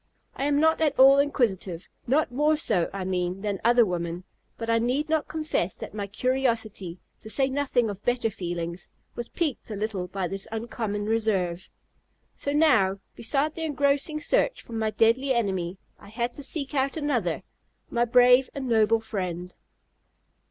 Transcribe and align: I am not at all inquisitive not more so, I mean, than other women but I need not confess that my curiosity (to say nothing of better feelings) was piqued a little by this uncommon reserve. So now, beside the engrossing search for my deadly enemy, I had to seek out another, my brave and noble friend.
I 0.35 0.45
am 0.45 0.59
not 0.59 0.81
at 0.81 0.97
all 0.97 1.19
inquisitive 1.19 1.87
not 2.07 2.31
more 2.31 2.57
so, 2.57 2.89
I 2.91 3.03
mean, 3.03 3.41
than 3.41 3.61
other 3.63 3.85
women 3.85 4.23
but 4.57 4.67
I 4.67 4.79
need 4.79 5.09
not 5.09 5.27
confess 5.27 5.75
that 5.77 5.93
my 5.93 6.07
curiosity 6.07 6.97
(to 7.19 7.29
say 7.29 7.47
nothing 7.49 7.87
of 7.87 8.01
better 8.03 8.31
feelings) 8.31 8.89
was 9.13 9.29
piqued 9.29 9.69
a 9.69 9.75
little 9.75 10.07
by 10.07 10.27
this 10.27 10.47
uncommon 10.51 11.05
reserve. 11.05 11.69
So 12.33 12.51
now, 12.51 12.97
beside 13.15 13.53
the 13.53 13.61
engrossing 13.63 14.19
search 14.19 14.63
for 14.63 14.73
my 14.73 14.89
deadly 14.89 15.35
enemy, 15.35 15.77
I 15.99 16.09
had 16.09 16.33
to 16.33 16.41
seek 16.41 16.73
out 16.73 16.97
another, 16.97 17.43
my 17.91 18.03
brave 18.05 18.49
and 18.55 18.67
noble 18.67 19.01
friend. 19.01 19.53